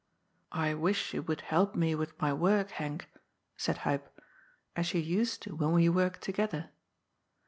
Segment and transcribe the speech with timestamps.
[0.01, 0.03] *^
[0.51, 3.03] I wish you would help me with my work, Henk,"
[3.55, 4.01] said Huib,
[4.75, 6.71] "as you used to mhen we worked together."